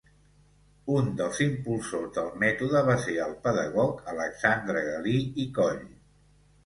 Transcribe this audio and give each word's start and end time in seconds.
Un 0.93 1.11
dels 1.19 1.41
impulsors 1.43 2.09
del 2.15 2.31
mètode 2.45 2.81
va 2.89 2.97
ser 3.03 3.17
el 3.29 3.35
pedagog 3.47 4.01
Alexandre 4.15 4.83
Galí 4.91 5.15
i 5.45 5.51
Coll. 5.59 5.85